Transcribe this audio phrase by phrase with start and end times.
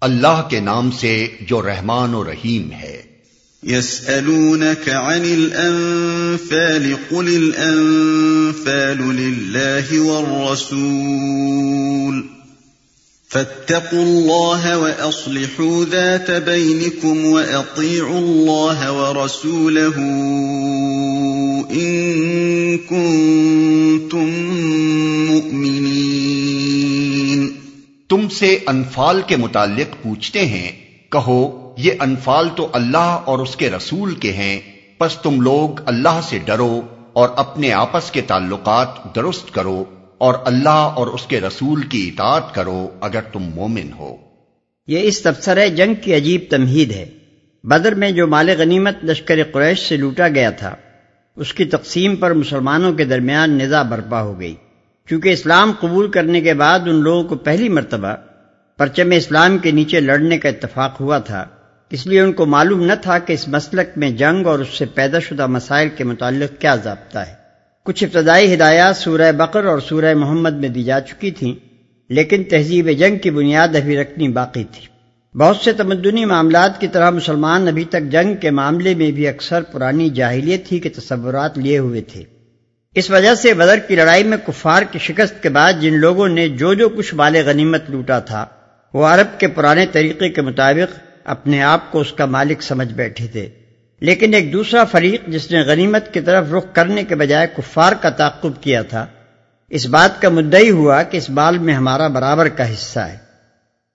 [0.00, 3.02] اللہ کے نام سے جو رحمان و رحیم ہے۔
[3.66, 12.22] يسألونك عن الأنفال قل الأنفال لله والرسول۔
[13.32, 20.00] فاتقوا الله وأصلحوا ذات بينكم وأطيعوا الله ورسوله
[21.70, 24.30] إن كنتم
[25.28, 26.02] مؤمنين۔
[28.08, 30.72] تم سے انفال کے متعلق پوچھتے ہیں
[31.10, 34.60] کہو یہ انفال تو اللہ اور اس کے رسول کے ہیں
[34.98, 36.80] پس تم لوگ اللہ سے ڈرو
[37.12, 39.84] اور اپنے آپس کے تعلقات درست کرو
[40.18, 44.16] اور اللہ اور اس کے رسول کی اطاعت کرو اگر تم مومن ہو۔
[44.86, 47.06] یہ اس تبصرہ جنگ کی عجیب تمہید ہے۔
[47.64, 50.74] بدر میں جو مال غنیمت لشکر قریش سے لوٹا گیا تھا
[51.36, 54.54] اس کی تقسیم پر مسلمانوں کے درمیان نظا برپا ہو گئی۔
[55.08, 58.14] چونکہ اسلام قبول کرنے کے بعد ان لوگوں کو پہلی مرتبہ
[58.78, 61.44] پرچم اسلام کے نیچے لڑنے کا اتفاق ہوا تھا۔
[61.90, 64.84] اس لیے ان کو معلوم نہ تھا کہ اس مسلک میں جنگ اور اس سے
[64.84, 67.34] پیدا شدہ مسائل کے متعلق کیا ضابطہ ہے۔
[67.84, 71.54] کچھ ابتدائی ہدایات سورہ بقر اور سورہ محمد میں دی جا چکی تھیں،
[72.08, 74.91] لیکن تہذیب جنگ کی بنیاد ابھی رکھنی باقی تھی۔
[75.38, 79.62] بہت سے تمدنی معاملات کی طرح مسلمان ابھی تک جنگ کے معاملے میں بھی اکثر
[79.62, 82.22] پرانی جاہلیت ہی کے تصورات لیے ہوئے تھے۔
[82.94, 86.48] اس وجہ سے بدر کی لڑائی میں کفار کی شکست کے بعد جن لوگوں نے
[86.48, 88.46] جو جو کچھ بال غنیمت لوٹا تھا،
[88.94, 93.26] وہ عرب کے پرانے طریقے کے مطابق اپنے آپ کو اس کا مالک سمجھ بیٹھے
[93.26, 93.48] تھے۔
[94.00, 98.10] لیکن ایک دوسرا فریق جس نے غنیمت کی طرف رخ کرنے کے بجائے کفار کا
[98.10, 99.06] تعقب کیا تھا،
[99.68, 103.31] اس بات کا مدعی ہوا کہ اس بال میں ہمارا برابر کا حصہ ہے۔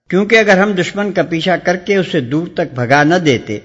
[0.08, 3.58] کیونکہ اگر ہم دشمن کا پیچھا کر کے اسے دور تک بھگا نہ دیتے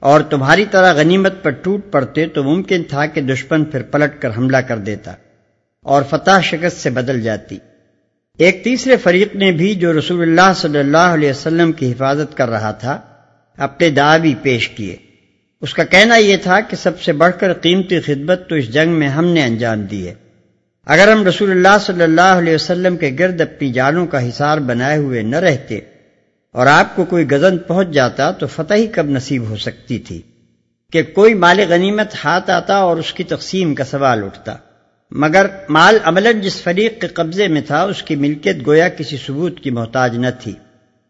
[0.00, 4.30] اور تمہاری طرح غنیمت پر ٹوٹ پڑتے تو ممکن تھا کہ دشمن پھر پلٹ کر
[4.36, 5.12] حملہ کر دیتا
[5.82, 7.58] اور فتح شکست سے بدل جاتی۔
[8.38, 12.48] ایک تیسرے فریق نے بھی جو رسول اللہ صلی اللہ علیہ وسلم کی حفاظت کر
[12.48, 13.00] رہا تھا،
[13.56, 14.96] اپنے دعوی پیش کیے۔
[15.62, 18.92] اس کا کہنا یہ تھا کہ سب سے بڑھ کر قیمتی خدمت تو اس جنگ
[18.92, 20.14] میں ہم نے انجام دی ہے۔
[20.86, 24.98] اگر ہم رسول اللہ صلی اللہ علیہ وسلم کے گرد اپنی جانوں کا حصار بنائے
[24.98, 25.78] ہوئے نہ رہتے
[26.52, 30.22] اور آپ کو کوئی گزن پہنچ جاتا تو فتح ہی کب نصیب ہو سکتی تھی
[30.92, 34.56] کہ کوئی مال غنیمت ہاتھ آتا اور اس کی تقسیم کا سوال اٹھتا۔
[35.10, 39.60] مگر مال عمل جس فریق کے قبضے میں تھا، اس کی ملکیت گویا کسی ثبوت
[39.60, 40.54] کی محتاج نہ تھی۔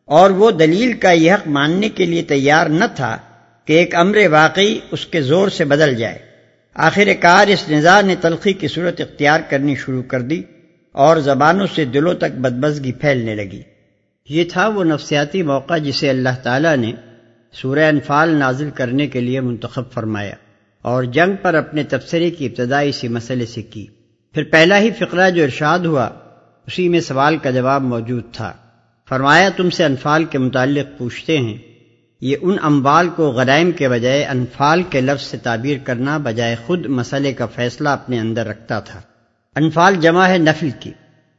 [0.04, 3.18] اور وہ دلیل کا یہ حق ماننے کے لیے تیار نہ تھا
[3.64, 6.35] کہ ایک امر واقعی اس کے زور سے بدل جائے۔
[6.78, 10.42] آخر کار اس نظام نے تلخی کی صورت اختیار کرنی شروع کر دی
[10.92, 13.62] اور زبانوں سے دلوں تک بدبزگی پھیلنے لگی۔
[14.28, 16.92] یہ تھا وہ نفسیاتی موقع جسے اللہ تعالیٰ نے
[17.52, 20.34] سورہ انفال نازل کرنے کے لیے منتخب فرمایا
[20.82, 23.86] اور جنگ پر اپنے تبصرے کی ابتدائی سی مسئلے سے کی۔
[24.34, 26.10] پھر پہلا ہی فقرہ جو ارشاد ہوا،
[26.66, 28.52] اسی میں سوال کا جواب موجود تھا۔
[29.08, 31.75] فرمایا، تم سے انفال کے متعلق پوچھتے ہیں۔
[32.20, 36.86] یہ ان اموال کو غرائم کے بجائے انفال کے لفظ سے تعبیر کرنا بجائے خود
[36.86, 39.00] مسئلے کا فیصلہ اپنے اندر رکھتا تھا۔
[39.56, 40.90] انفال جمع ہے نفل کی۔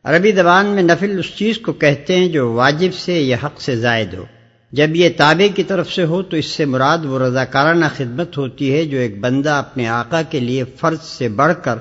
[0.03, 3.75] عربی زبان میں نفل اس چیز کو کہتے ہیں جو واجب سے یا حق سے
[3.75, 4.25] زائد ہو۔
[4.71, 8.73] جب یہ تابع کی طرف سے ہو تو اس سے مراد وہ رضاکارانہ خدمت ہوتی
[8.73, 11.75] ہے جو ایک بندہ اپنے آقا کے لیے فرض سے بڑھ کر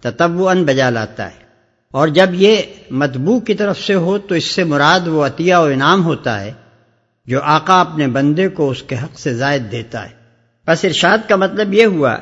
[0.00, 1.48] تتو ان بجا لاتا ہے۔
[1.90, 2.56] اور جب یہ
[2.90, 6.52] مدبو کی طرف سے ہو تو اس سے مراد وہ عطیہ و انعام ہوتا ہے۔
[7.28, 10.14] جو آقا اپنے بندے کو اس کے حق سے زائد دیتا ہے۔
[10.66, 12.14] بس ارشاد کا مطلب یہ ہوا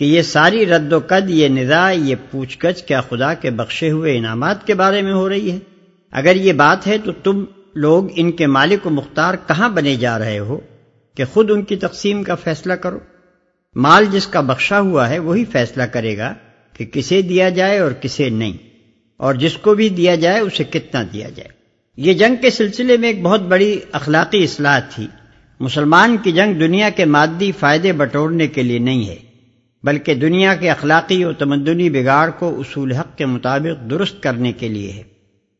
[0.00, 3.90] کہ یہ ساری رد و قد، یہ ندا، یہ پوچھ گچھ کیا خدا کے بخشے
[3.90, 5.58] ہوئے انعامات کے بارے میں ہو رہی ہے۔
[6.12, 7.44] اگر یہ بات ہے تو تم
[7.74, 10.58] لوگ ان کے مالک و مختار کہاں بنے جا رہے ہو
[11.16, 12.98] کہ خود ان کی تقسیم کا فیصلہ کرو؟
[13.76, 16.32] مال جس کا بخشا ہوا ہے وہی فیصلہ کرے گا
[16.74, 18.56] کہ کسے دیا جائے اور کسے نہیں،
[19.20, 21.57] اور جس کو بھی دیا جائے اسے کتنا دیا جائے۔
[21.98, 25.06] یہ جنگ کے سلسلے میں ایک بہت بڑی اخلاقی اصلاح تھی۔
[25.60, 29.16] مسلمان کی جنگ دنیا کے مادی فائدے بٹورنے کے لیے نہیں ہے،
[29.82, 34.68] بلکہ دنیا کے اخلاقی و تمدنی بگاڑ کو اصول حق کے مطابق درست کرنے کے
[34.68, 35.02] لیے ہے،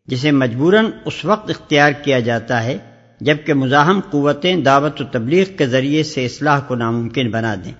[0.06, 2.78] جسے مجبوراً اس وقت اختیار کیا جاتا ہے
[3.20, 7.72] جبکہ مزاحم قوتیں دعوت و تبلیغ کے ذریعے سے اصلاح کو ناممکن بنا دیں۔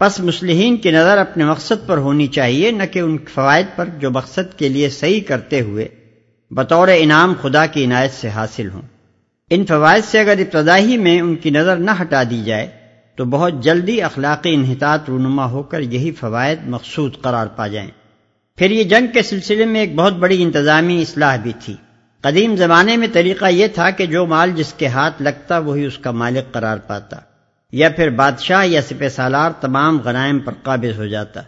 [0.00, 4.10] پس مسلحین کی نظر اپنے مقصد پر ہونی چاہیے، نہ کہ ان فوائد پر جو
[4.10, 5.88] مقصد کے لیے صحیح کرتے ہوئے۔
[6.52, 8.82] بطور انعام خدا کی عنایت سے حاصل ہوں۔
[9.50, 12.66] ان فوائد سے اگر ابتدائی میں ان کی نظر نہ ہٹا دی جائے،
[13.16, 17.90] تو بہت جلدی اخلاقی انحطاط رونما ہو کر یہی فوائد مقصود قرار پا جائیں۔
[18.58, 21.76] پھر یہ جنگ کے سلسلے میں ایک بہت بڑی انتظامی اصلاح بھی تھی۔
[22.20, 25.98] قدیم زمانے میں طریقہ یہ تھا کہ جو مال جس کے ہاتھ لگتا وہی اس
[25.98, 27.16] کا مالک قرار پاتا،
[27.72, 31.42] یا پھر بادشاہ یا سپہ سالار تمام غنائم پر قابض ہو جاتا۔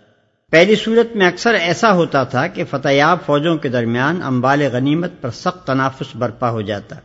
[0.55, 5.11] پہلی صورت میں اکثر ایسا ہوتا تھا کہ فتح یاب فوجوں کے درمیان امبال غنیمت
[5.21, 6.97] پر سخت تنافس برپا ہو جاتا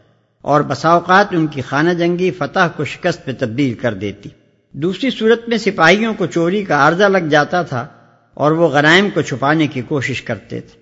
[0.42, 4.30] اور بسا اوقات ان کی خانہ جنگی فتح کو شکست میں تبدیل کر دیتی۔
[4.72, 7.88] دوسری صورت میں سپاہیوں کو چوری کا عارضہ لگ جاتا تھا
[8.34, 10.80] اور وہ غنائم کو چھپانے کی کوشش کرتے تھے۔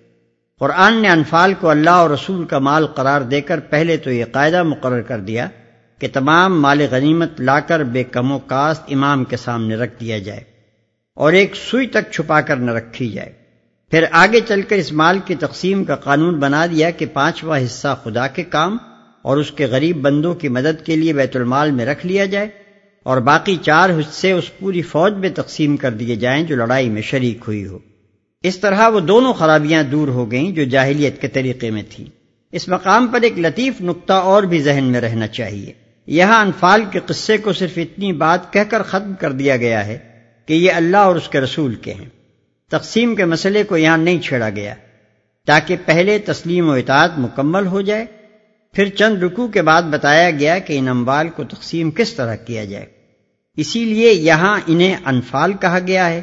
[0.58, 4.24] قرآن نے انفال کو اللہ اور رسول کا مال قرار دے کر پہلے تو یہ
[4.32, 5.48] قاعدہ مقرر کر دیا
[5.98, 10.18] کہ تمام مال غنیمت لا کر بے کم و کاست امام کے سامنے رکھ دیا
[10.18, 10.57] جائے۔
[11.18, 13.32] اور ایک سوئی تک چھپا کر نہ رکھی جائے۔
[13.90, 17.98] پھر آگے چل کر اس مال کی تقسیم کا قانون بنا دیا کہ پانچواں حصہ
[18.04, 18.76] خدا کے کام
[19.22, 22.48] اور اس کے غریب بندوں کی مدد کے لیے بیت المال میں رکھ لیا جائے
[23.02, 27.02] اور باقی چار حصے اس پوری فوج میں تقسیم کر دیے جائیں جو لڑائی میں
[27.02, 27.78] شریک ہوئی ہو۔
[28.42, 32.06] اس طرح وہ دونوں خرابیاں دور ہو گئیں جو جاہلیت کے طریقے میں تھیں۔
[32.52, 35.72] اس مقام پر ایک لطیف نقطہ اور بھی ذہن میں رہنا چاہیے۔
[36.06, 40.07] یہاں انفال کے قصے کو صرف اتنی بات کہہ کر ختم کر دیا گیا ہے
[40.48, 42.08] کہ یہ اللہ اور اس کے رسول کے ہیں۔
[42.70, 44.74] تقسیم کے مسئلے کو یہاں نہیں چھیڑا گیا،
[45.46, 48.06] تاکہ پہلے تسلیم و اطاعت مکمل ہو جائے۔
[48.72, 52.64] پھر چند رکو کے بعد بتایا گیا کہ ان اموال کو تقسیم کس طرح کیا
[52.64, 52.86] جائے۔
[53.56, 56.22] اسی لیے یہاں انہیں انفال کہا گیا ہے۔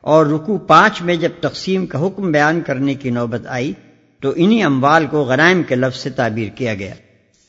[0.00, 3.72] اور رکو پانچ میں جب تقسیم کا حکم بیان کرنے کی نوبت آئی،
[4.20, 6.94] تو انہی اموال کو غرائم کے لفظ سے تعبیر کیا گیا۔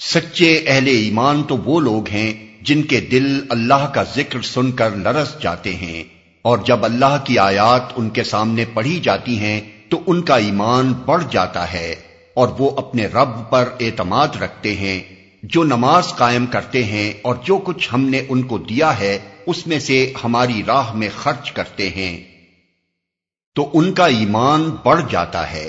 [0.00, 4.96] سچے اہل ایمان تو وہ لوگ ہیں جن کے دل اللہ کا ذکر سن کر
[4.96, 6.02] لرس جاتے ہیں،
[6.44, 10.92] اور جب اللہ کی آیات ان کے سامنے پڑھی جاتی ہیں تو ان کا ایمان
[11.06, 11.94] بڑھ جاتا ہے،
[12.34, 15.00] اور وہ اپنے رب پر اعتماد رکھتے ہیں۔
[15.42, 19.66] جو نماز قائم کرتے ہیں اور جو کچھ ہم نے ان کو دیا ہے، اس
[19.66, 22.24] میں سے ہماری راہ میں خرچ کرتے ہیں۔
[23.56, 25.68] تو ان کا ایمان بڑھ جاتا ہے۔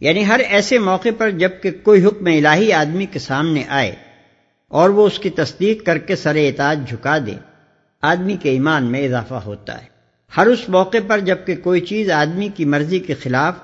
[0.00, 3.94] یعنی ہر ایسے موقع پر جبکہ کوئی حکم الہی آدمی کے سامنے آئے
[4.68, 7.32] اور وہ اس کی تصدیق کر کے سر اعتاج جھکا دے،
[8.02, 9.86] آدمی کے ایمان میں اضافہ ہوتا ہے۔
[10.36, 13.54] ہر اس موقع پر جبکہ کوئی چیز آدمی کی مرضی کے خلاف،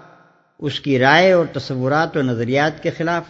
[0.58, 3.22] اس کی رائے اور تصورات و نظریات کے خلاف،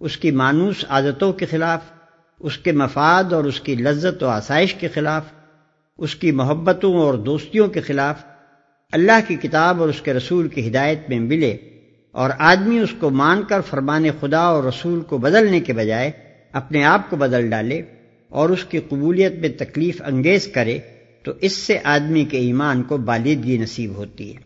[0.00, 1.80] اس کی مانوس عادتوں کے خلاف،
[2.40, 5.22] اس کے مفاد اور اس کی لذت و آسائش کے خلاف،
[5.98, 8.24] اس کی محبتوں اور دوستیوں کے خلاف،
[8.92, 11.56] اللہ کی کتاب اور اس کے رسول کی ہدایت میں ملے۔
[12.14, 16.10] اور آدمی اس کو مان کر فرمان خدا اور رسول کو بدلنے کے بجائے
[16.52, 17.80] اپنے آپ کو بدل ڈالے
[18.32, 20.78] اور اس کی قبولیت میں تکلیف انگیز کرے،
[21.24, 24.40] تو اس سے آدمی کے ایمان کو بالدگی نصیب ہوتی ہے۔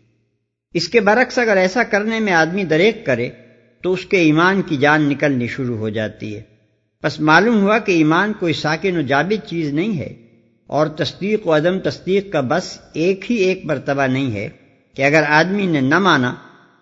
[0.75, 3.29] اس کے برعکس اگر ایسا کرنے میں آدمی دریک کرے،
[3.83, 6.41] تو اس کے ایمان کی جان نکلنی شروع ہو جاتی ہے۔
[7.03, 10.13] بس معلوم ہوا کہ ایمان کوئی ساکن و جابد چیز نہیں ہے،
[10.69, 14.47] اور تصدیق و عدم تصدیق کا بس ایک ہی ایک مرتبہ نہیں ہے
[14.97, 16.33] کہ اگر آدمی نے نہ مانا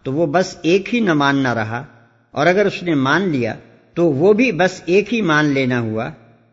[0.04, 1.84] تو وہ بس ایک ہی نہ ماننا رہا،
[2.32, 3.56] اور اگر اس نے مان لیا
[3.94, 6.10] تو وہ بھی بس ایک ہی مان لینا ہوا۔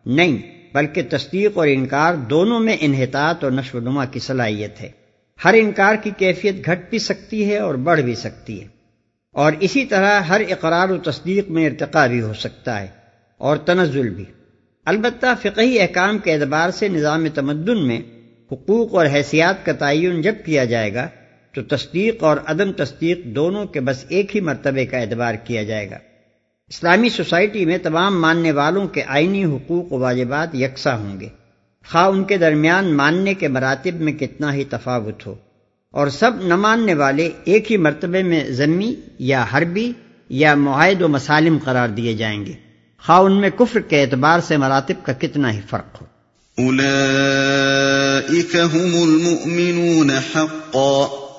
[0.07, 0.37] نہیں،
[0.75, 4.91] بلکہ تصدیق اور انکار دونوں میں انحطاط اور نشو و نما کی صلاحیت ہے۔
[5.45, 8.67] ہر انکار کی کیفیت گھٹ بھی سکتی ہے اور بڑھ بھی سکتی ہے۔
[9.35, 12.87] اور اسی طرح ہر اقرار و تصدیق میں ارتقا بھی ہو سکتا ہے،
[13.41, 14.25] اور تنزل بھی۔
[14.87, 18.01] البتہ فقہی احکام کے اعتبار سے نظام تمدن میں
[18.53, 21.09] حقوق اور حیثیات کا تعین جب کیا جائے گا
[21.53, 25.91] تو تصدیق اور عدم تصدیق دونوں کے بس ایک ہی مرتبے کا اعتبار کیا جائے
[25.91, 25.99] گا۔
[26.69, 31.29] اسلامی سوسائٹی میں تمام ماننے والوں کے آئینی حقوق و واجبات یکساں ہوں گے۔
[31.91, 35.35] خواہ ان کے درمیان ماننے کے مراتب میں کتنا ہی تفاوت ہو۔
[35.91, 39.93] اور سب نہ ماننے والے ایک ہی مرتبے میں ضمی یا حربی
[40.29, 42.53] یا معاہد و مسالم قرار دیے جائیں گے۔
[43.07, 46.07] خواہ ان میں کفر کے اعتبار سے مراتب کا کتنا ہی فرق ہو۔
[49.03, 51.30] المؤمنون حقا۔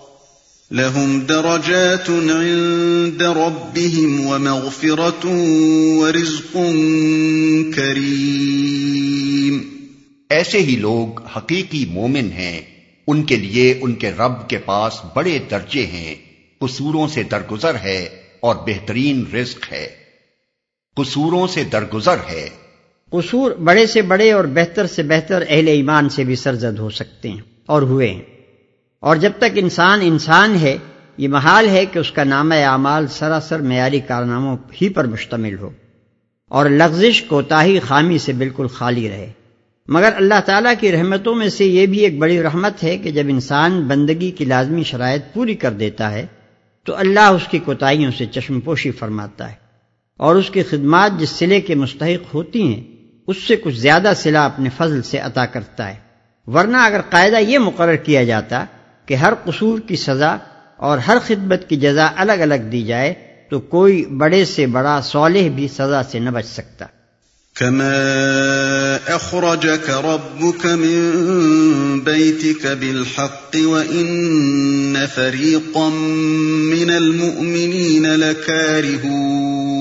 [0.73, 5.31] لهم درجات عند ربهم ومغفرة
[5.99, 6.53] ورزق
[7.75, 9.57] كريم.
[10.29, 12.61] ایسے ہی لوگ حقیقی مومن ہیں
[13.07, 16.15] ان کے لیے ان کے رب کے پاس بڑے درجے ہیں
[16.59, 18.09] قصوروں سے درگزر ہے
[18.39, 19.87] اور بہترین رزق ہے۔
[20.95, 22.49] قصوروں سے درگزر ہے۔
[23.09, 27.29] قصور بڑے سے بڑے اور بہتر سے بہتر اہل ایمان سے بھی سرزد ہو سکتے
[27.29, 28.40] ہیں اور ہوئے ہیں۔
[29.01, 30.77] اور جب تک انسان انسان ہے،
[31.17, 35.69] یہ محال ہے کہ اس کا نام اعمال سراسر معیاری کارناموں ہی پر مشتمل ہو
[36.47, 39.31] اور لغزش کوتاہی خامی سے بالکل خالی رہے۔
[39.87, 43.23] مگر اللہ تعالیٰ کی رحمتوں میں سے یہ بھی ایک بڑی رحمت ہے کہ جب
[43.29, 46.25] انسان بندگی کی لازمی شرائط پوری کر دیتا ہے،
[46.83, 49.55] تو اللہ اس کی کوتاہیوں سے چشم پوشی فرماتا ہے
[50.17, 52.83] اور اس کی خدمات جس سلے کے مستحق ہوتی ہیں،
[53.27, 55.95] اس سے کچھ زیادہ سلا اپنے فضل سے عطا کرتا ہے۔
[56.47, 58.65] ورنہ اگر قاعدہ یہ مقرر کیا جاتا
[59.05, 60.37] کہ ہر قصور کی سزا
[60.77, 63.13] اور ہر خدمت کی جزا الگ الگ دی جائے
[63.49, 66.85] تو کوئی بڑے سے بڑا صالح بھی سزا سے نہ بچ سکتا۔
[67.55, 67.95] كما
[69.07, 75.89] أخرجك ربك من بيتك بالحق وإن فريقا
[76.65, 79.80] من المؤمنين لكارهون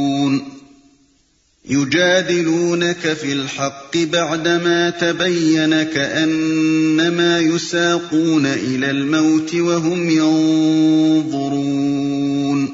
[1.71, 12.67] يجادلونك في الحق بعدما تبين كأنما يساقون إلى الموت وهم ينظرون۔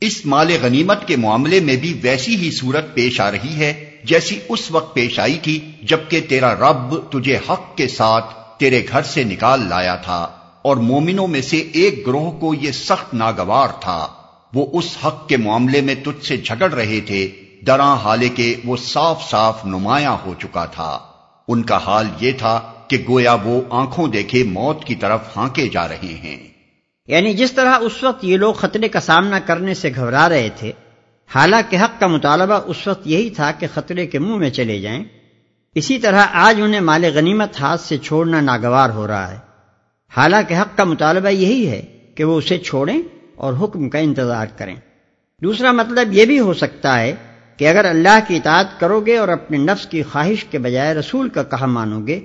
[0.00, 4.38] اس مال غنیمت کے معاملے میں بھی ویسی ہی صورت پیش آ رہی ہے جیسی
[4.48, 9.24] اس وقت پیش آئی تھی جبکہ تیرا رب تجھے حق کے ساتھ تیرے گھر سے
[9.24, 10.28] نکال لایا تھا
[10.62, 14.08] اور مومنوں میں سے ایک گروہ کو یہ سخت ناگوار تھا۔
[14.54, 17.30] وہ اس حق کے معاملے میں تجھ سے جھگڑ رہے تھے
[17.66, 20.98] دراں حالے کے وہ صاف صاف نمایاں ہو چکا تھا۔
[21.48, 25.88] ان کا حال یہ تھا کہ گویا وہ آنکھوں دیکھے موت کی طرف ہانکے جا
[25.88, 26.48] رہے ہیں۔
[27.06, 30.72] یعنی جس طرح اس وقت یہ لوگ خطرے کا سامنا کرنے سے گھبرا رہے تھے،
[31.34, 35.04] حالانکہ حق کا مطالبہ اس وقت یہی تھا کہ خطرے کے منہ میں چلے جائیں۔
[35.74, 39.38] اسی طرح آج انہیں مال غنیمت ہاتھ سے چھوڑنا ناگوار ہو رہا ہے۔
[40.16, 41.82] حالانکہ حق کا مطالبہ یہی ہے
[42.14, 43.02] کہ وہ اسے چھوڑیں
[43.36, 44.76] اور حکم کا انتظار کریں۔
[45.42, 47.14] دوسرا مطلب یہ بھی ہو سکتا ہے
[47.56, 51.28] کہ اگر اللہ کی اطاعت کرو گے اور اپنے نفس کی خواہش کے بجائے رسول
[51.28, 52.20] کا کہا مانو گے،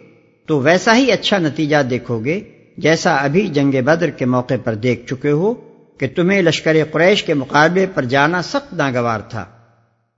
[0.46, 2.40] تو ویسا ہی اچھا نتیجہ دیکھو گے
[2.78, 5.54] جیسا ابھی جنگ بدر کے موقع پر دیکھ چکے ہو
[5.98, 9.46] کہ تمہیں لشکر قریش کے مقابلے پر جانا سخت ناگوار تھا۔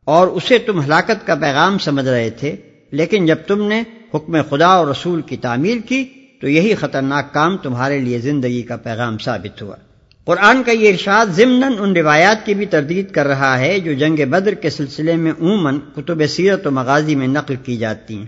[0.05, 2.55] اور اسے تم ہلاکت کا پیغام سمجھ رہے تھے،
[2.91, 6.05] لیکن جب تم نے حکم خدا اور رسول کی تعمیل کی،
[6.41, 9.75] تو یہی خطرناک کام تمہارے لیے زندگی کا پیغام ثابت ہوا۔
[10.25, 14.29] قرآن کا یہ ارشاد ضمن ان روایات کی بھی تردید کر رہا ہے جو جنگ
[14.29, 18.25] بدر کے سلسلے میں عموماً کتب سیرت و مغازی میں نقل کی جاتی ہیں۔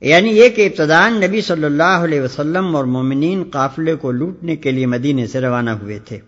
[0.00, 4.70] یعنی یہ کہ ابتدان نبی صلی اللہ علیہ وسلم اور مومنین قافلے کو لوٹنے کے
[4.70, 6.18] لیے مدینے سے روانہ ہوئے تھے۔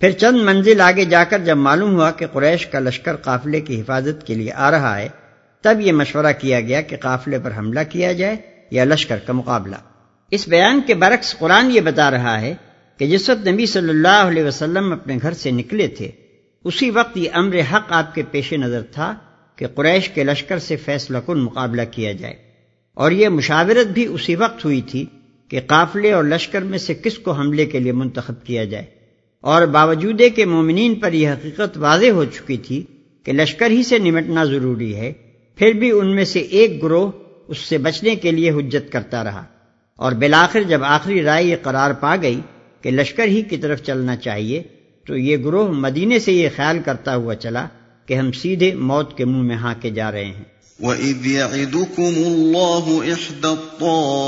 [0.00, 3.80] پھر چند منزل آگے جا کر جب معلوم ہوا کہ قریش کا لشکر قافلے کی
[3.80, 5.08] حفاظت کے لیے آ رہا ہے،
[5.62, 8.36] تب یہ مشورہ کیا گیا کہ قافلے پر حملہ کیا جائے
[8.70, 9.76] یا لشکر کا مقابلہ۔
[10.30, 12.54] اس بیان کے برعکس قرآن یہ بتا رہا ہے
[12.98, 16.10] کہ جس وقت نبی صلی اللہ علیہ وسلم اپنے گھر سے نکلے تھے،
[16.64, 19.14] اسی وقت یہ امر حق آپ کے پیش نظر تھا
[19.56, 22.34] کہ قریش کے لشکر سے فیصلہ کن مقابلہ کیا جائے۔
[22.94, 25.06] اور یہ مشاورت بھی اسی وقت ہوئی تھی
[25.48, 28.84] کہ قافلے اور لشکر میں سے کس کو حملے کے لیے منتخب کیا جائے۔
[29.40, 32.82] اور باوجود کہ مومنین پر یہ حقیقت واضح ہو چکی تھی
[33.22, 35.12] کہ لشکر ہی سے نمٹنا ضروری ہے،
[35.56, 37.12] پھر بھی ان میں سے ایک گروہ
[37.48, 39.44] اس سے بچنے کے لیے حجت کرتا رہا۔
[39.96, 42.40] اور بلاخر جب آخری رائے یہ قرار پا گئی
[42.86, 44.62] کہ لشکر ہی کی طرف چلنا چاہیے،
[45.06, 47.66] تو یہ گروہ مدینے سے یہ خیال کرتا ہوا چلا
[48.06, 50.44] کہ ہم سیدھے موت کے منہ میں ہاں کے جا رہے ہیں۔
[50.80, 54.24] وَإِذْ يَعِدُكُمُ اللَّهُ إِحْدَى الطَّائِفَتَيْنِ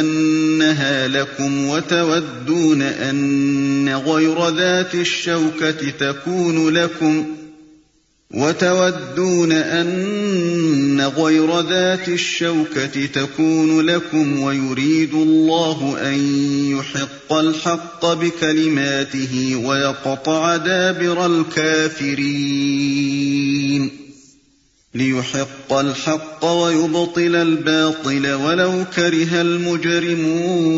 [0.00, 7.41] أَنَّهَا لَكُمْ وَتَوَدُّونَ أَنَّ غَيْرَ ذَاتِ الشَّوْكَةِ تَكُونُ لَكُمْ
[8.32, 21.26] وتودون أن غير ذات الشوكة تكون لكم ويريد الله أن يحق الحق بكلماته ويقطع دابر
[21.26, 22.62] الكافرين
[24.94, 30.72] ليحق الحق ويبطل الباطل ولو كره المجرمون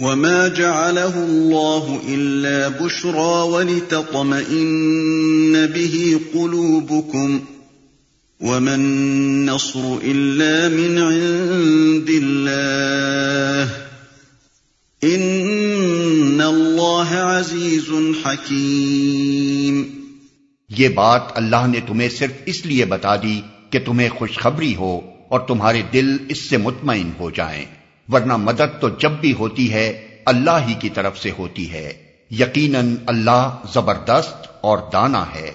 [0.00, 4.66] وما جعله الله إلا بشرى ولتطمئن
[5.66, 7.40] به قلوبكم
[8.40, 13.70] وما النصر إلا من عند الله
[15.04, 17.90] إن الله عزيز
[18.24, 19.82] حكيم
[20.68, 23.40] یہ بات اللہ نے تمہیں صرف اس لیے بتا دی
[23.70, 27.64] کہ تمہیں خوشخبری ہو اور تمہارے دل اس سے مطمئن ہو جائیں۔
[28.12, 31.92] ورنہ مدد تو جب بھی ہوتی ہے، اللہ ہی کی طرف سے ہوتی ہے۔
[32.30, 35.50] یقیناً اللہ زبردست اور دانا ہے۔